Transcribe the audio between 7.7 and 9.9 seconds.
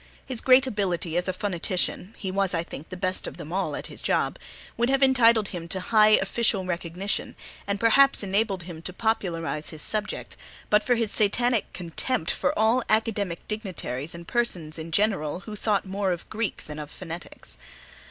perhaps enabled him to popularize his